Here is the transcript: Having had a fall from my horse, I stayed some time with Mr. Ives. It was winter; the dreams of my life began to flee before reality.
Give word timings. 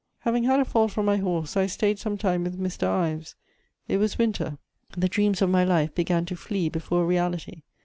Having 0.21 0.45
had 0.45 0.59
a 0.59 0.65
fall 0.65 0.87
from 0.87 1.05
my 1.05 1.17
horse, 1.17 1.55
I 1.55 1.67
stayed 1.67 1.99
some 1.99 2.17
time 2.17 2.43
with 2.43 2.59
Mr. 2.59 2.87
Ives. 2.87 3.35
It 3.87 3.97
was 3.97 4.17
winter; 4.17 4.57
the 4.97 5.07
dreams 5.07 5.43
of 5.43 5.51
my 5.51 5.63
life 5.63 5.93
began 5.93 6.25
to 6.25 6.35
flee 6.35 6.69
before 6.69 7.05
reality. 7.05 7.61